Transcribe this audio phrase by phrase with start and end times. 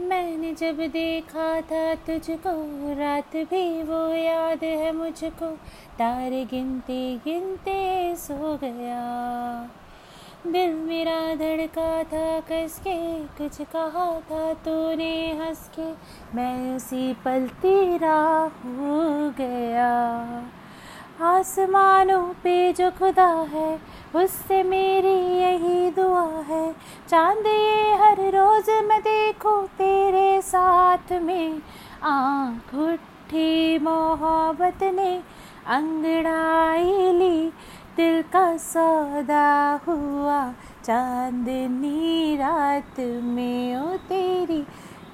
[0.00, 2.50] मैंने जब देखा था तुझको,
[3.00, 5.50] रात भी वो याद है मुझको।
[5.98, 9.70] तारे गिनते गिनते सो गया।
[10.46, 15.92] दिल मेरा धड़का था कस के कुछ कहा था तूने हंस के
[16.36, 19.92] मैं उसी पल तेरा हो गया।
[21.20, 23.80] आसमानों पे जो खुदा है,
[24.14, 26.74] उससे मेरी यही दुआ है।
[27.08, 31.62] चाँद ये हर रोज देखूँ तेरे साथ में।
[32.02, 35.22] आँख उठी मोहब्बत ने
[35.66, 37.52] अंगड़ाई ली।
[37.96, 40.52] दिल का सौदा हुआ
[40.84, 44.66] चांदनी रात में। ओ तेरी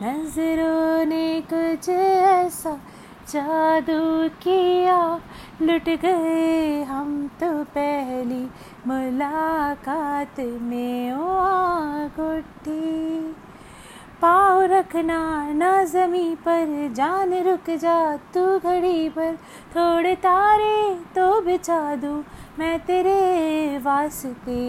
[0.03, 2.81] नज़रों ने कुछ ऐसा
[3.29, 5.21] जादू किया।
[5.63, 8.45] लुट गए हम तो पहली
[8.87, 11.19] मुलाकात में। ओ
[12.19, 13.00] गुट्टी पाँव
[14.71, 15.19] रखना
[15.53, 19.35] ना जमी पर, जान रुक जा तू घड़ी पर।
[19.77, 22.23] थोड़े तारे तो बिछा दूँ
[22.59, 24.61] मैं तेरे वास्ते।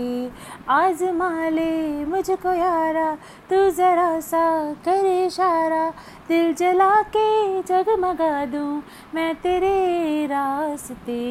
[0.69, 3.15] आजमा ले मुझको यारा,
[3.49, 5.89] तू ज़रा सा कर इशारा।
[6.27, 8.83] दिल जला के जगमगा दूँ
[9.15, 11.21] मैं तेरे रास्ते।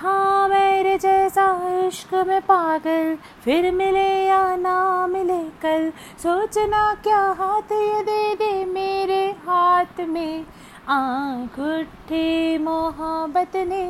[0.00, 1.44] हाँ मेरे जैसा
[1.86, 8.64] इश्क में पागल, फिर मिले या ना मिले कल, सोचना क्या हाथ ये दे दे
[8.64, 10.46] मेरे हाथ में।
[10.88, 13.84] आँख उठी, मोहब्बत ने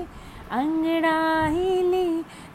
[0.53, 2.09] अंगड़ा ही ली,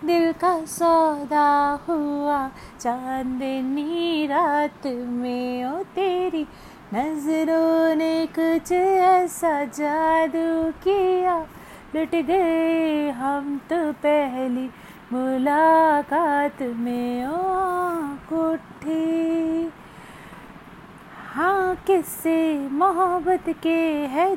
[0.06, 1.50] दिल का सौदा
[1.88, 2.48] हुआ,
[2.82, 6.46] चांदनी रात में ओ तेरी
[6.94, 11.46] नज़रों ने कुछ ऐसा जादू किया,
[11.96, 13.35] लुट गए हम
[13.70, 14.70] तो पहली
[15.14, 17.38] मुलाकात में ओ
[18.30, 19.72] कुठी
[21.34, 22.38] हाँ किससे
[22.72, 23.80] मोहब्बत के
[24.14, 24.36] है